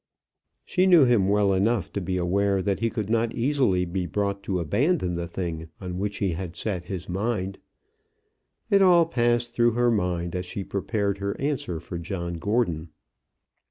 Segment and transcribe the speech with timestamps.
[0.65, 4.41] She knew him well enough to be aware that he could not easily be brought
[4.45, 7.59] to abandon the thing on which he had set his mind.
[8.71, 12.89] It all passed through her mind as she prepared her answer for John Gordon.